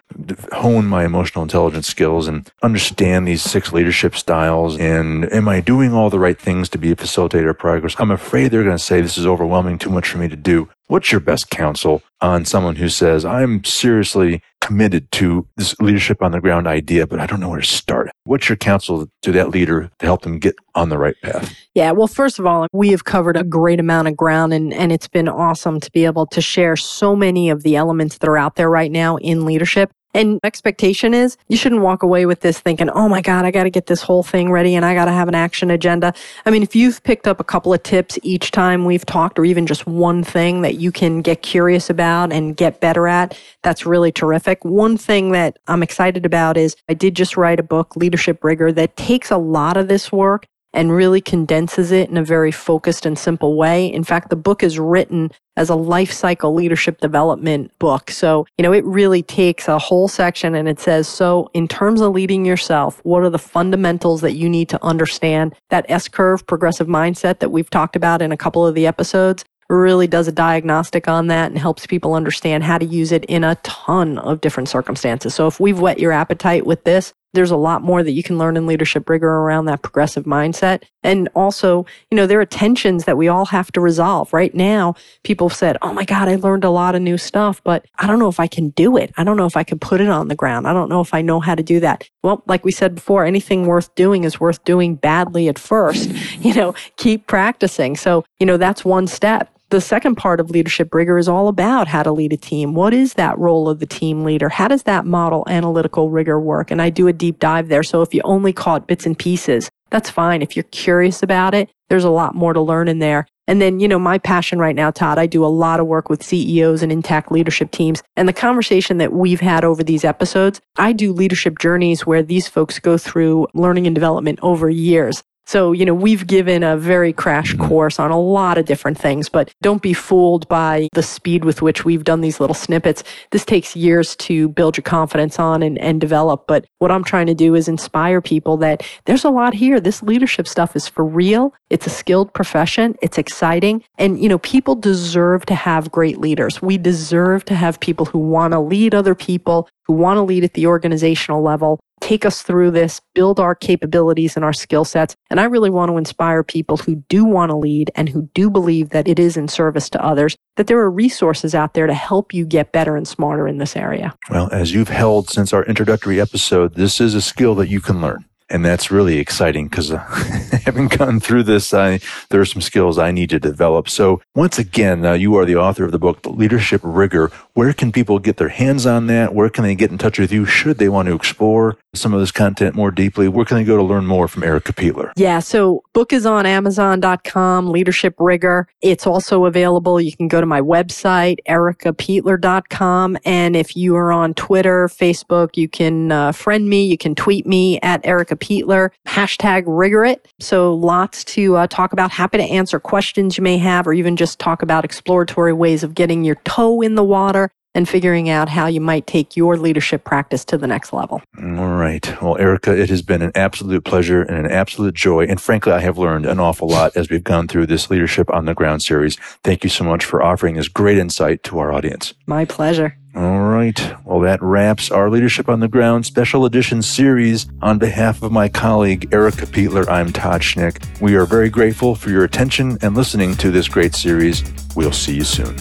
hone 0.54 0.86
my 0.86 1.04
emotional 1.04 1.44
intelligence 1.44 1.88
skills 1.88 2.26
and 2.28 2.50
understand 2.62 3.28
these 3.28 3.42
six 3.42 3.74
leadership 3.74 4.16
styles? 4.16 4.78
And 4.78 5.32
am 5.34 5.50
I 5.50 5.60
doing 5.60 5.94
all 5.94 6.10
the 6.10 6.20
right 6.20 6.40
things 6.40 6.70
to 6.70 6.78
be 6.78 6.92
a 6.92 6.96
facilitator 6.96 7.50
of 7.50 7.60
progress?" 7.60 7.96
I'm 8.00 8.12
afraid 8.12 8.52
they're 8.52 8.64
going 8.64 8.78
to 8.78 8.84
say 8.84 9.02
this 9.02 9.18
is 9.18 9.28
overwhelming, 9.28 9.78
too 9.78 9.90
much 9.90 10.08
for 10.08 10.20
me 10.20 10.30
to 10.30 10.38
do. 10.38 10.70
What's 10.88 11.12
your 11.12 11.22
best 11.22 11.50
counsel 11.50 12.04
on 12.22 12.46
someone 12.46 12.76
who 12.76 12.90
says, 12.90 13.26
I'm 13.26 13.64
seriously 13.64 14.42
committed 14.62 15.12
to 15.14 15.48
this 15.58 15.76
leadership 15.80 16.22
on 16.22 16.32
the 16.32 16.42
ground 16.42 16.68
idea, 16.68 17.08
but 17.08 17.20
I 17.20 17.26
don't 17.26 17.40
know 17.40 17.50
where 17.50 17.62
to 17.62 17.66
start? 17.66 18.12
What's 18.26 18.48
your 18.48 18.56
counsel 18.56 19.08
to 19.22 19.32
that 19.32 19.50
leader 19.50 19.90
to 20.00 20.06
help 20.06 20.22
them 20.22 20.40
get 20.40 20.56
on 20.76 20.90
the 20.90 20.98
right 20.98 21.16
path? 21.22 21.56
Yeah, 21.74 21.92
well, 21.92 22.08
first 22.08 22.38
of 22.38 22.46
all, 22.46 22.68
we 22.74 22.90
have 22.90 23.06
covered 23.06 23.38
a 23.38 23.44
great 23.44 23.80
amount 23.80 24.08
of 24.08 24.18
ground 24.18 24.54
and, 24.54 24.74
and 24.74 24.92
it's 24.92 25.08
been 25.08 25.28
awesome 25.28 25.80
to 25.80 25.92
be 25.92 26.06
able 26.06 26.26
to 26.28 26.42
share 26.42 26.76
so 26.76 27.16
many 27.16 27.50
of 27.50 27.64
the 27.64 27.76
elements 27.76 28.18
that 28.18 28.30
are 28.30 28.38
out 28.38 28.56
there 28.56 28.70
right 28.70 28.92
now 28.92 29.18
in 29.18 29.46
leadership. 29.46 29.92
And 30.14 30.40
expectation 30.44 31.14
is 31.14 31.38
you 31.48 31.58
shouldn't 31.58 31.82
walk 31.82 32.04
away 32.04 32.26
with 32.26 32.42
this 32.42 32.60
thinking, 32.60 32.90
oh 32.90 33.10
my 33.10 33.22
God, 33.22 33.46
I 33.46 33.52
got 33.52 33.64
to 33.64 33.70
get 33.70 33.88
this 33.88 34.02
whole 34.02 34.24
thing 34.24 34.52
ready 34.52 34.76
and 34.76 34.86
I 34.86 34.94
got 34.94 35.06
to 35.06 35.12
have 35.12 35.28
an 35.28 35.36
action 35.36 35.72
agenda. 35.72 36.14
I 36.46 36.52
mean, 36.52 36.64
if 36.64 36.76
you've 36.76 37.02
picked 37.04 37.28
up 37.28 37.40
a 37.40 37.44
couple 37.44 37.74
of 37.74 37.82
tips 37.84 38.20
each 38.22 38.52
time 38.52 38.86
we've 38.86 39.06
talked, 39.06 39.40
or 39.40 39.46
even 39.46 39.66
just 39.66 39.88
one 39.88 40.24
thing 40.24 40.62
that 40.62 40.76
you 40.76 40.92
can 40.92 41.22
get 41.22 41.42
curious 41.42 41.90
about 41.90 42.32
and 42.32 42.56
get 42.56 42.80
better 42.80 43.08
at, 43.08 43.38
that's 43.64 43.86
really 43.86 44.12
terrific. 44.12 44.64
One 44.64 44.98
thing 44.98 45.32
that 45.32 45.58
I'm 45.68 45.84
excited 45.84 46.26
about 46.26 46.58
is 46.58 46.76
I 46.88 46.94
did 46.94 47.16
just 47.16 47.36
write 47.38 47.60
a 47.60 47.64
book, 47.64 47.96
Leadership 47.96 48.44
Rigor, 48.44 48.72
that 48.74 48.96
takes 48.96 49.32
a 49.32 49.38
lot 49.38 49.78
of 49.78 49.88
this 49.88 50.12
work 50.12 50.48
and 50.74 50.92
really 50.92 51.22
condenses 51.22 51.92
it 51.92 52.10
in 52.10 52.18
a 52.18 52.24
very 52.24 52.52
focused 52.52 53.06
and 53.06 53.18
simple 53.18 53.56
way. 53.56 53.88
In 53.88 54.04
fact, 54.04 54.30
the 54.30 54.36
book 54.36 54.64
is 54.64 54.80
written 54.80 55.32
as 55.56 55.70
a 55.70 55.76
life 55.76 56.12
cycle 56.12 56.54
leadership 56.54 57.00
development 57.00 57.72
book. 57.78 58.10
So, 58.10 58.48
you 58.58 58.64
know, 58.64 58.74
it 58.74 58.84
really 58.86 59.22
takes 59.22 59.68
a 59.68 59.78
whole 59.78 60.08
section 60.08 60.56
and 60.56 60.68
it 60.68 60.80
says, 60.80 61.08
so 61.08 61.50
in 61.54 61.68
terms 61.68 62.02
of 62.02 62.14
leading 62.14 62.46
yourself, 62.46 63.00
what 63.04 63.24
are 63.24 63.30
the 63.30 63.38
fundamentals 63.38 64.22
that 64.22 64.34
you 64.34 64.50
need 64.50 64.70
to 64.70 64.84
understand? 64.84 65.54
That 65.70 65.86
S 65.90 66.08
curve 66.08 66.46
progressive 66.48 66.88
mindset 66.88 67.40
that 67.40 67.52
we've 67.52 67.70
talked 67.70 67.96
about 67.96 68.22
in 68.22 68.32
a 68.32 68.38
couple 68.38 68.66
of 68.66 68.74
the 68.74 68.88
episodes 68.88 69.46
really 69.70 70.08
does 70.08 70.28
a 70.28 70.32
diagnostic 70.32 71.08
on 71.08 71.28
that 71.28 71.52
and 71.52 71.58
helps 71.58 71.88
people 71.88 72.14
understand 72.14 72.64
how 72.64 72.78
to 72.78 72.86
use 72.86 73.12
it 73.12 73.26
in 73.26 73.44
a 73.44 73.56
ton 73.64 74.18
of 74.20 74.42
different 74.42 74.70
circumstances. 74.70 75.34
So 75.34 75.48
if 75.48 75.60
we've 75.60 75.80
whet 75.80 76.00
your 76.00 76.12
appetite 76.12 76.66
with 76.66 76.84
this, 76.84 77.14
there's 77.34 77.52
a 77.52 77.58
lot 77.58 77.82
more 77.82 78.04
that 78.04 78.12
you 78.12 78.24
can 78.24 78.38
learn 78.38 78.56
in 78.58 78.68
leadership 78.68 79.10
rigor 79.10 79.28
around 79.28 79.66
that 79.66 79.82
progressive 79.82 80.26
mindset. 80.26 80.84
And 81.04 81.30
also, 81.36 81.86
you 82.10 82.16
know, 82.16 82.26
there 82.28 82.40
are 82.40 82.46
tensions 82.46 83.06
that 83.06 83.18
we 83.18 83.28
all 83.28 83.46
have 83.46 83.72
to 83.74 83.82
resolve. 83.82 84.32
Right 84.32 84.54
now, 84.54 84.96
people 85.24 85.50
have 85.50 85.58
said, 85.58 85.78
Oh 85.82 85.94
my 85.94 86.06
God, 86.06 86.30
I 86.30 86.36
learned 86.36 86.64
a 86.64 86.70
lot 86.70 86.96
of 86.96 87.02
new 87.02 87.18
stuff, 87.18 87.62
but 87.64 87.86
I 88.00 88.08
don't 88.08 88.20
know 88.20 88.30
if 88.30 88.40
I 88.40 88.48
can 88.48 88.70
do 88.70 88.98
it. 88.98 89.12
I 89.18 89.24
don't 89.24 89.38
know 89.38 89.46
if 89.46 89.58
I 89.58 89.64
can 89.64 89.80
put 89.80 90.00
it 90.00 90.10
on 90.10 90.28
the 90.28 90.36
ground. 90.36 90.68
I 90.68 90.74
don't 90.74 90.90
know 90.90 91.02
if 91.02 91.14
I 91.14 91.22
know 91.22 91.40
how 91.40 91.56
to 91.56 91.64
do 91.64 91.80
that. 91.82 92.10
Well, 92.22 92.44
like 92.46 92.64
we 92.64 92.72
said 92.72 92.96
before, 92.96 93.26
anything 93.26 93.66
worth 93.66 93.94
doing 93.96 94.24
is 94.24 94.40
worth 94.40 94.64
doing 94.64 94.96
badly 94.96 95.48
at 95.48 95.60
first. 95.60 96.12
You 96.44 96.54
know, 96.54 96.74
keep 96.98 97.28
practicing. 97.28 97.96
So, 97.96 98.26
you 98.40 98.46
know, 98.46 98.58
that's 98.58 98.84
one 98.84 99.08
step 99.08 99.54
the 99.74 99.82
second 99.82 100.16
part 100.16 100.40
of 100.40 100.52
leadership 100.52 100.94
rigor 100.94 101.18
is 101.18 101.28
all 101.28 101.48
about 101.48 101.88
how 101.88 102.04
to 102.04 102.12
lead 102.12 102.32
a 102.32 102.38
team. 102.38 102.76
What 102.76 102.94
is 102.94 103.16
that 103.16 103.40
role 103.40 103.68
of 103.68 103.80
the 103.80 103.88
team 103.88 104.24
leader? 104.24 104.48
How 104.48 104.68
does 104.68 104.84
that 104.84 105.04
model 105.04 105.44
analytical 105.48 106.12
rigor 106.12 106.40
work? 106.40 106.70
And 106.70 106.80
I 106.80 106.92
do 106.92 107.08
a 107.08 107.14
deep 107.14 107.40
dive 107.40 107.70
there. 107.70 107.82
So 107.82 108.04
if 108.04 108.14
you 108.14 108.22
only 108.24 108.54
caught 108.54 108.86
bits 108.86 109.08
and 109.08 109.18
pieces, 109.18 109.72
that's 109.90 110.12
fine. 110.12 110.44
If 110.44 110.56
you're 110.56 110.64
curious 110.66 111.24
about 111.24 111.56
it, 111.56 111.72
there's 111.90 112.04
a 112.04 112.12
lot 112.12 112.36
more 112.36 112.54
to 112.54 112.62
learn 112.62 112.88
in 112.88 113.00
there. 113.00 113.26
And 113.48 113.60
then, 113.60 113.80
you 113.80 113.88
know, 113.88 113.98
my 113.98 114.20
passion 114.20 114.60
right 114.60 114.76
now, 114.76 114.92
Todd, 114.92 115.18
I 115.18 115.26
do 115.26 115.44
a 115.44 115.48
lot 115.48 115.80
of 115.80 115.88
work 115.88 116.08
with 116.08 116.24
CEOs 116.24 116.84
and 116.84 116.92
intact 116.92 117.32
leadership 117.32 117.72
teams. 117.72 118.04
And 118.16 118.30
the 118.30 118.34
conversation 118.34 119.00
that 119.00 119.12
we've 119.12 119.42
had 119.42 119.66
over 119.66 119.84
these 119.84 120.06
episodes, 120.06 120.62
I 120.78 120.94
do 120.94 121.12
leadership 121.12 121.58
journeys 121.58 122.06
where 122.06 122.22
these 122.22 122.48
folks 122.48 122.78
go 122.78 122.96
through 122.96 123.48
learning 123.56 123.88
and 123.88 123.96
development 123.96 124.38
over 124.44 124.70
years. 124.70 125.24
So, 125.46 125.72
you 125.72 125.86
know, 125.86 125.94
we've 125.94 126.26
given 126.26 126.64
a 126.64 126.78
very 126.78 127.14
crash 127.14 127.54
mm-hmm. 127.54 127.68
course 127.68 128.00
on 128.00 128.12
a 128.12 128.20
lot 128.20 128.58
of 128.58 128.66
different 128.66 128.98
things, 128.98 129.30
but 129.30 129.52
don't 129.62 129.82
be 129.82 129.94
fooled 129.94 130.48
by 130.48 130.88
the 130.94 131.04
speed 131.04 131.44
with 131.46 131.62
which 131.62 131.84
we've 131.84 132.04
done 132.04 132.22
these 132.22 132.40
little 132.40 132.54
snippets. 132.54 133.04
This 133.32 133.46
takes 133.46 133.76
years 133.76 134.16
to 134.18 134.50
build 134.50 134.78
your 134.78 134.84
confidence 134.84 135.40
on 135.40 135.62
and, 135.62 135.78
and 135.80 136.00
develop. 136.00 136.48
But 136.48 136.66
what 136.80 136.92
I'm 136.92 137.04
trying 137.04 137.28
to 137.28 137.34
do 137.34 137.56
is 137.56 137.68
inspire 137.68 138.22
people 138.22 138.58
that 138.58 138.84
there's 139.06 139.26
a 139.26 139.30
lot 139.30 139.54
here. 139.54 139.80
This 139.80 140.02
leadership 140.02 140.48
stuff 140.48 140.76
is 140.76 140.88
for 140.88 141.04
real. 141.04 141.54
It's 141.70 141.88
a 141.88 141.90
skilled 141.90 142.34
profession. 142.34 142.96
It's 143.02 143.18
exciting. 143.18 143.84
And, 143.98 144.22
you 144.22 144.30
know, 144.30 144.40
people 144.40 144.76
deserve 144.76 145.46
to 145.48 145.56
have 145.56 145.92
great 145.92 146.20
leaders. 146.20 146.62
We 146.62 146.78
deserve 146.78 147.46
to 147.46 147.56
have 147.56 147.80
people 147.80 148.06
who 148.06 148.20
want 148.20 148.54
to 148.54 148.60
lead 148.60 148.96
other 148.96 149.16
people, 149.16 149.68
who 149.84 149.94
want 149.94 150.18
to 150.18 150.22
lead 150.22 150.44
at 150.44 150.54
the 150.54 150.68
organizational 150.68 151.42
level, 151.42 151.80
take 152.04 152.26
us 152.26 152.42
through 152.42 152.70
this, 152.70 153.00
build 153.16 153.40
our 153.40 153.56
capabilities 153.56 154.36
and 154.36 154.44
our 154.44 154.52
skill 154.52 154.84
sets. 154.84 155.16
And 155.30 155.40
I 155.40 155.46
really 155.46 155.70
want 155.70 155.90
to 155.90 155.98
inspire 155.98 156.44
people 156.44 156.76
who 156.76 156.96
do 157.08 157.24
want 157.24 157.50
to 157.50 157.56
lead 157.56 157.92
and 157.96 158.10
who 158.10 158.30
do 158.34 158.50
believe 158.50 158.90
that 158.90 159.08
it 159.08 159.20
is 159.20 159.38
in 159.38 159.48
service 159.48 159.90
to 159.92 160.04
others, 160.04 160.36
that 160.58 160.68
there 160.68 160.80
are 160.80 160.92
resources 160.92 161.56
out 161.56 161.76
there 161.76 161.88
to 161.88 161.94
help 161.94 162.34
you 162.34 162.46
get 162.46 162.74
better 162.74 162.98
and 162.98 163.08
smarter 163.08 163.48
in 163.48 163.58
this 163.58 163.78
area. 163.78 164.14
Well, 164.30 164.50
as 164.52 164.74
you've 164.74 164.90
held 164.90 165.30
since 165.30 165.54
our 165.54 165.64
introductory 165.64 166.20
episode, 166.20 166.76
this 166.76 167.00
is 167.00 167.16
a 167.16 167.22
skill 167.22 167.56
that 167.56 167.70
you 167.70 167.80
can 167.80 168.02
learn. 168.02 168.26
And 168.50 168.64
that's 168.64 168.92
really 168.92 169.18
exciting 169.18 169.68
because 169.68 169.92
uh, 169.92 169.98
having 170.66 170.88
gone 170.88 171.20
through 171.20 171.44
this, 171.44 171.74
I, 171.74 172.00
there 172.30 172.42
are 172.42 172.46
some 172.46 172.62
skills 172.62 172.98
I 172.98 173.12
need 173.12 173.30
to 173.32 173.40
develop. 173.40 173.90
So 173.90 174.22
once 174.36 174.60
again, 174.60 175.06
uh, 175.06 175.14
you 175.14 175.36
are 175.36 175.46
the 175.46 175.56
author 175.56 175.84
of 175.86 175.92
the 175.92 176.00
book, 176.00 176.22
The 176.22 176.30
Leadership 176.30 176.82
Rigor. 176.84 177.32
Where 177.54 177.74
can 177.74 177.92
people 177.92 178.20
get 178.20 178.38
their 178.38 178.50
hands 178.50 178.86
on 178.86 179.08
that? 179.08 179.34
Where 179.34 179.50
can 179.50 179.64
they 179.64 179.76
get 179.76 179.92
in 179.92 179.98
touch 179.98 180.20
with 180.20 180.32
you 180.32 180.46
should 180.46 180.78
they 180.78 180.90
want 180.90 181.08
to 181.08 181.16
explore 181.16 181.78
some 181.94 182.14
of 182.14 182.20
this 182.20 182.32
content 182.32 182.76
more 182.76 182.92
deeply? 182.92 183.28
Where 183.28 183.46
can 183.46 183.58
they 183.58 183.64
go 183.64 183.78
to 183.78 183.84
learn 183.84 184.06
more 184.06 184.28
from 184.28 184.44
Erica 184.44 184.74
Peitler? 184.74 185.12
Yeah, 185.16 185.40
so 185.40 185.84
book 185.94 186.14
is 186.14 186.26
on 186.26 186.46
Amazon.com, 186.46 187.70
Leadership 187.70 188.16
Rigor. 188.20 188.68
It's 188.82 189.06
also 189.06 189.46
available. 189.46 190.02
You 190.02 190.16
can 190.16 190.28
go 190.28 190.42
to 190.42 190.48
my 190.48 190.62
website, 190.62 191.38
ericapeitler.com. 191.48 193.18
And 193.26 193.56
if 193.56 193.76
you 193.76 193.96
are 193.96 194.12
on 194.12 194.34
Twitter, 194.34 194.88
Facebook, 194.88 195.56
you 195.56 195.68
can 195.68 196.12
uh, 196.12 196.32
friend 196.32 196.68
me, 196.68 196.86
you 196.86 196.98
can 196.98 197.16
tweet 197.16 197.46
me 197.46 197.80
at 197.82 198.06
Erica 198.06 198.33
Peitler, 198.36 198.90
hashtag 199.08 199.66
Rigorit. 199.66 200.20
So 200.40 200.74
lots 200.74 201.24
to 201.26 201.58
uh, 201.58 201.68
talk 201.68 201.94
about. 201.94 202.12
Happy 202.12 202.38
to 202.38 202.44
answer 202.44 202.80
questions 202.80 203.38
you 203.38 203.44
may 203.44 203.58
have, 203.58 203.88
or 203.88 203.94
even 203.94 204.16
just 204.16 204.40
talk 204.40 204.62
about 204.62 204.86
exploratory 204.86 205.54
ways 205.54 205.84
of 205.84 205.96
getting 205.96 206.24
your 206.24 206.36
toe 206.46 206.82
in 206.82 206.96
the 206.96 207.04
water 207.04 207.50
and 207.76 207.90
figuring 207.90 208.30
out 208.30 208.50
how 208.50 208.68
you 208.68 208.80
might 208.80 209.08
take 209.08 209.36
your 209.36 209.58
leadership 209.58 210.04
practice 210.04 210.46
to 210.46 210.58
the 210.58 210.68
next 210.68 210.94
level. 210.94 211.22
All 211.40 211.76
right. 211.76 212.22
Well, 212.22 212.38
Erica, 212.38 212.80
it 212.80 212.90
has 212.90 213.02
been 213.02 213.22
an 213.22 213.32
absolute 213.36 213.84
pleasure 213.84 214.22
and 214.22 214.46
an 214.46 214.52
absolute 214.52 214.94
joy. 214.94 215.26
And 215.26 215.42
frankly, 215.42 215.72
I 215.72 215.80
have 215.80 215.98
learned 215.98 216.26
an 216.26 216.40
awful 216.40 216.68
lot 216.68 216.96
as 216.96 217.10
we've 217.10 217.24
gone 217.24 217.48
through 217.48 217.68
this 217.68 217.90
Leadership 217.90 218.32
on 218.32 218.46
the 218.46 218.54
Ground 218.54 218.84
series. 218.84 219.16
Thank 219.44 219.64
you 219.64 219.70
so 219.70 219.84
much 219.84 220.06
for 220.06 220.22
offering 220.22 220.56
this 220.56 220.68
great 220.68 220.98
insight 220.98 221.44
to 221.44 221.60
our 221.60 221.74
audience. 221.74 222.14
My 222.28 222.46
pleasure. 222.46 222.98
All 223.16 223.42
right. 223.42 223.80
Well, 224.06 224.22
that 224.22 224.42
wraps 224.42 224.90
our 224.90 225.08
Leadership 225.08 225.48
on 225.48 225.60
the 225.60 225.68
Ground 225.68 226.04
special 226.04 226.46
edition 226.46 226.82
series. 226.82 227.46
On 227.62 227.78
behalf 227.78 228.24
of 228.24 228.32
my 228.32 228.50
colleague, 228.50 229.14
Erica 229.14 229.46
Peitler, 229.46 229.88
I'm 229.88 230.12
Todd 230.12 230.42
Schnick. 230.42 230.84
We 231.00 231.16
are 231.16 231.26
very 231.26 231.50
grateful 231.50 231.94
for 231.94 232.10
your 232.10 232.24
attention 232.24 232.80
and 232.82 232.96
listening 232.96 233.36
to 233.36 233.52
this 233.52 233.68
great 233.68 233.94
series. 233.94 234.44
We'll 234.76 234.92
see 234.92 235.16
you 235.16 235.24
soon. 235.24 235.56